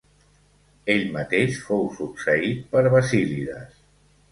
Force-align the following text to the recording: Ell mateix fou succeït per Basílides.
Ell 0.93 1.05
mateix 1.17 1.59
fou 1.67 1.85
succeït 1.99 2.67
per 2.75 2.85
Basílides. 2.99 3.81